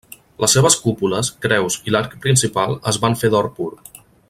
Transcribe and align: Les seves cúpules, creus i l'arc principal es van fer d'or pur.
Les 0.43 0.53
seves 0.55 0.77
cúpules, 0.85 1.29
creus 1.47 1.77
i 1.89 1.95
l'arc 1.97 2.17
principal 2.25 2.75
es 2.93 3.01
van 3.05 3.19
fer 3.21 3.31
d'or 3.37 3.53
pur. 3.61 3.71